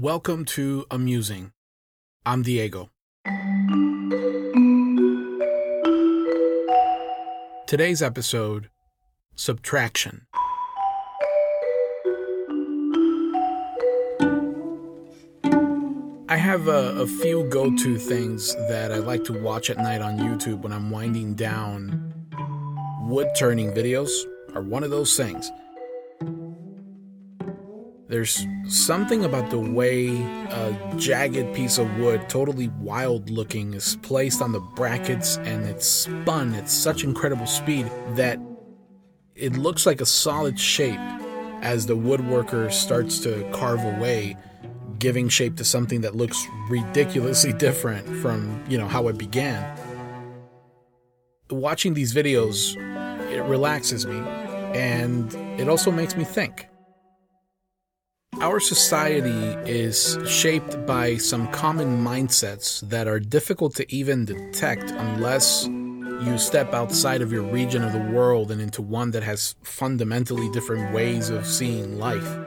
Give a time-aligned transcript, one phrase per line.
[0.00, 1.52] Welcome to Amusing.
[2.24, 2.88] I'm Diego.
[7.66, 8.70] Today's episode
[9.34, 10.26] Subtraction.
[16.30, 20.00] I have a, a few go to things that I like to watch at night
[20.00, 22.14] on YouTube when I'm winding down.
[23.02, 24.08] Wood turning videos
[24.54, 25.50] are one of those things.
[28.10, 34.42] There's something about the way a jagged piece of wood, totally wild looking, is placed
[34.42, 38.40] on the brackets and it's spun at such incredible speed that
[39.36, 40.98] it looks like a solid shape
[41.62, 44.36] as the woodworker starts to carve away,
[44.98, 49.78] giving shape to something that looks ridiculously different from, you know, how it began.
[51.48, 52.74] Watching these videos,
[53.30, 54.18] it relaxes me
[54.74, 56.66] and it also makes me think.
[58.40, 65.66] Our society is shaped by some common mindsets that are difficult to even detect unless
[65.66, 70.48] you step outside of your region of the world and into one that has fundamentally
[70.52, 72.38] different ways of seeing life.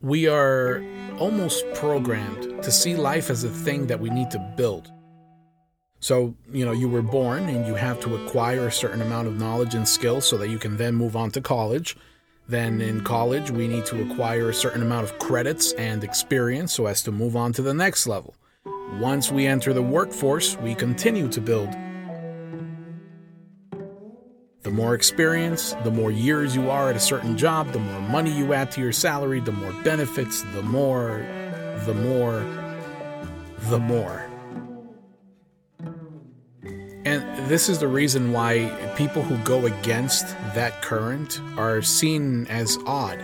[0.00, 0.82] We are
[1.18, 4.90] almost programmed to see life as a thing that we need to build.
[6.00, 9.38] So, you know, you were born and you have to acquire a certain amount of
[9.38, 11.98] knowledge and skill so that you can then move on to college
[12.52, 16.86] then in college, we need to acquire a certain amount of credits and experience so
[16.86, 18.34] as to move on to the next level.
[19.00, 21.70] Once we enter the workforce, we continue to build.
[24.62, 28.30] The more experience, the more years you are at a certain job, the more money
[28.30, 31.26] you add to your salary, the more benefits, the more,
[31.86, 32.44] the more,
[33.70, 34.31] the more.
[37.04, 42.78] And this is the reason why people who go against that current are seen as
[42.86, 43.18] odd.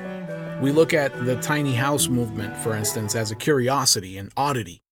[0.60, 4.82] We look at the tiny house movement, for instance, as a curiosity, an oddity.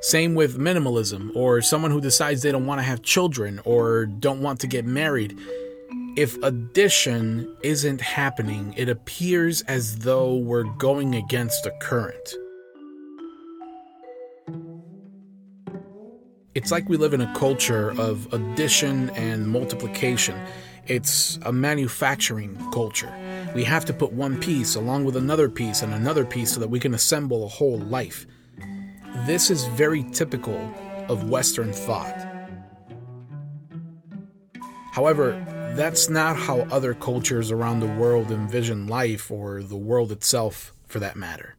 [0.00, 4.40] Same with minimalism, or someone who decides they don't want to have children or don't
[4.40, 5.38] want to get married.
[6.16, 12.34] If addition isn't happening, it appears as though we're going against the current.
[16.54, 20.38] It's like we live in a culture of addition and multiplication.
[20.86, 23.10] It's a manufacturing culture.
[23.54, 26.68] We have to put one piece along with another piece and another piece so that
[26.68, 28.26] we can assemble a whole life.
[29.24, 30.58] This is very typical
[31.08, 32.28] of Western thought.
[34.92, 35.42] However,
[35.74, 40.98] that's not how other cultures around the world envision life or the world itself, for
[40.98, 41.56] that matter.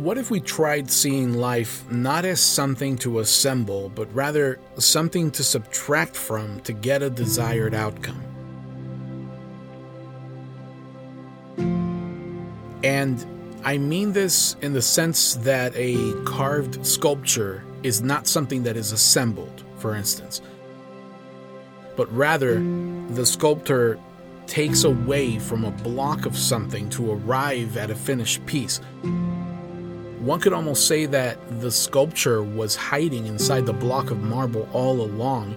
[0.00, 5.44] What if we tried seeing life not as something to assemble, but rather something to
[5.44, 8.22] subtract from to get a desired outcome?
[12.82, 13.26] And
[13.62, 18.92] I mean this in the sense that a carved sculpture is not something that is
[18.92, 20.40] assembled, for instance,
[21.94, 22.54] but rather
[23.10, 23.98] the sculptor
[24.46, 28.80] takes away from a block of something to arrive at a finished piece.
[30.20, 35.00] One could almost say that the sculpture was hiding inside the block of marble all
[35.00, 35.56] along.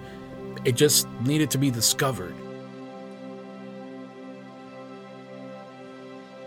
[0.64, 2.34] It just needed to be discovered.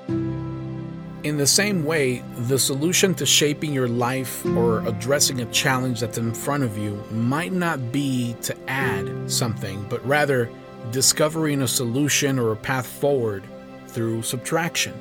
[0.08, 6.16] In the same way, the solution to shaping your life or addressing a challenge that's
[6.16, 10.48] in front of you might not be to add something, but rather
[10.90, 13.44] discovering a solution or a path forward
[13.88, 14.94] through subtraction.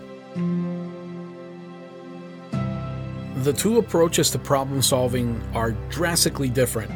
[3.40, 6.90] The two approaches to problem solving are drastically different.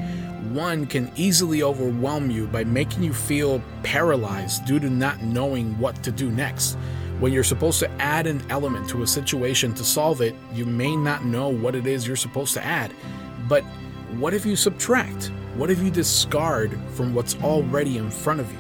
[0.54, 6.02] One can easily overwhelm you by making you feel paralyzed due to not knowing what
[6.04, 6.78] to do next.
[7.20, 10.96] When you're supposed to add an element to a situation to solve it, you may
[10.96, 12.94] not know what it is you're supposed to add.
[13.50, 13.66] But
[14.16, 15.34] what if you subtract?
[15.56, 18.60] What if you discard from what's already in front of you?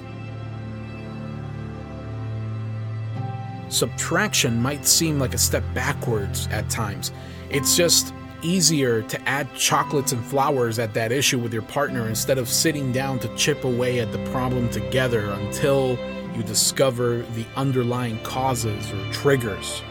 [3.69, 7.13] Subtraction might seem like a step backwards at times
[7.49, 12.37] it's just easier to add chocolates and flowers at that issue with your partner instead
[12.37, 15.97] of sitting down to chip away at the problem together until
[16.35, 19.81] you discover the underlying causes or triggers.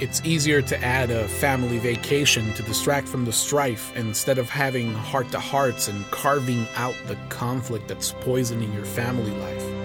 [0.00, 4.94] It's easier to add a family vacation to distract from the strife instead of having
[4.94, 9.79] heart to hearts and carving out the conflict that's poisoning your family life.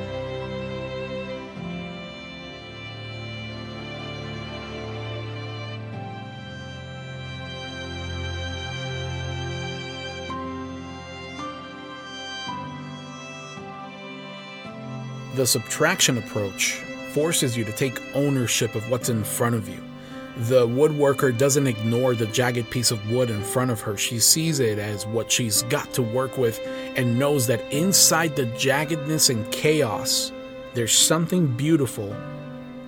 [15.35, 16.75] The subtraction approach
[17.11, 19.83] forces you to take ownership of what's in front of you.
[20.47, 23.97] The woodworker doesn't ignore the jagged piece of wood in front of her.
[23.97, 26.61] She sees it as what she's got to work with
[26.95, 30.31] and knows that inside the jaggedness and chaos,
[30.73, 32.13] there's something beautiful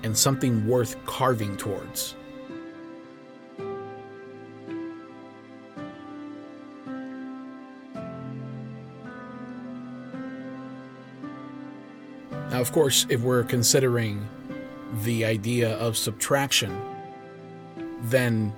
[0.03, 2.15] and something worth carving towards.
[12.49, 14.27] Now, of course, if we're considering
[15.03, 16.79] the idea of subtraction,
[18.03, 18.53] then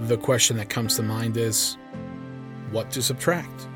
[0.00, 1.76] the question that comes to mind is
[2.70, 3.68] what to subtract?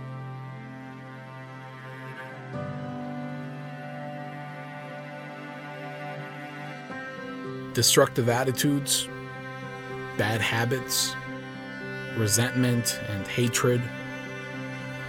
[7.74, 9.08] Destructive attitudes,
[10.16, 11.14] bad habits,
[12.16, 13.82] resentment and hatred,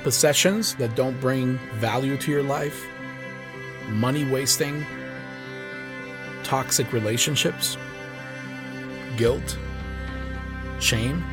[0.03, 2.85] possessions that don't bring value to your life,
[3.91, 4.85] money wasting,
[6.43, 7.77] toxic relationships,
[9.17, 9.57] guilt,
[10.79, 11.23] shame.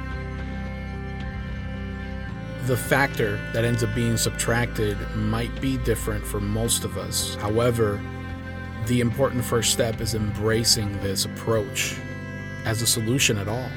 [2.66, 7.34] The factor that ends up being subtracted might be different for most of us.
[7.36, 8.00] However,
[8.86, 11.96] the important first step is embracing this approach
[12.64, 13.70] as a solution at all.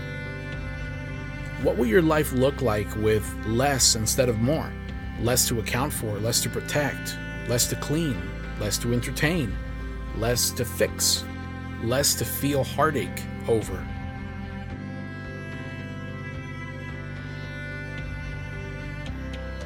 [1.61, 4.71] What will your life look like with less instead of more?
[5.21, 7.15] Less to account for, less to protect,
[7.47, 8.19] less to clean,
[8.61, 9.57] less to entertain,
[10.17, 11.25] less to fix,
[11.83, 13.83] less to feel heartache over.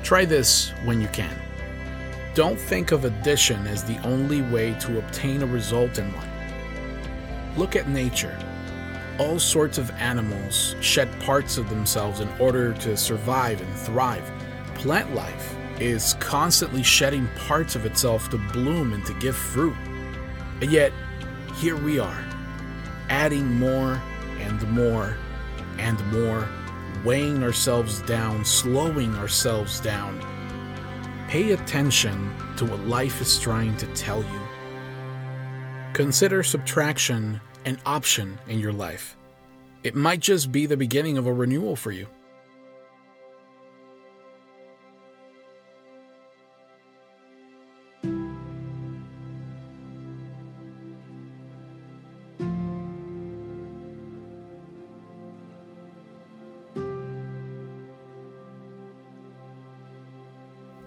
[0.02, 1.36] Try this when you can.
[2.36, 7.58] Don't think of addition as the only way to obtain a result in life.
[7.58, 8.38] Look at nature.
[9.20, 14.32] All sorts of animals shed parts of themselves in order to survive and thrive.
[14.76, 19.76] Plant life is constantly shedding parts of itself to bloom and to give fruit.
[20.62, 20.94] And yet,
[21.56, 22.24] here we are,
[23.10, 24.02] adding more
[24.40, 25.18] and more
[25.78, 26.48] and more,
[27.04, 30.20] weighing ourselves down, slowing ourselves down.
[31.28, 34.42] Pay attention to what life is trying to tell you.
[35.94, 39.18] Consider subtraction an option in your life.
[39.84, 42.08] It might just be the beginning of a renewal for you.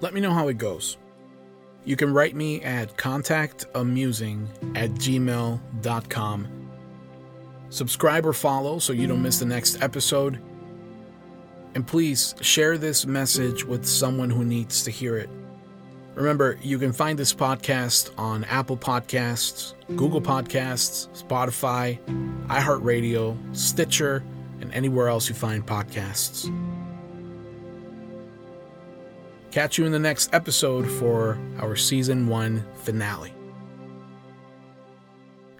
[0.01, 0.97] Let me know how it goes.
[1.85, 6.49] You can write me at contactamusing at gmail.com.
[7.71, 10.41] Subscribe or follow so you don't miss the next episode.
[11.75, 15.31] And please share this message with someone who needs to hear it.
[16.15, 21.99] Remember, you can find this podcast on Apple Podcasts, Google Podcasts, Spotify,
[22.49, 24.25] iHeartRadio, Stitcher,
[24.61, 26.53] and anywhere else you find podcasts.
[29.59, 33.35] Catch you in the next episode for our season one finale.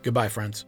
[0.03, 0.67] Goodbye, friends.